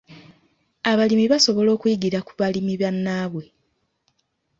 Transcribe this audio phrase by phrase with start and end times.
[0.91, 3.45] Abalimi basobola okuyigira ku balimi bannaabwe.